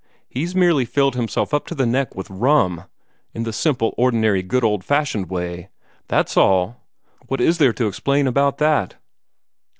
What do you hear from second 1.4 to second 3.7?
up to the neck with rum, in the